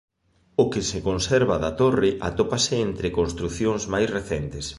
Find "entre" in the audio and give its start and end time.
2.87-3.07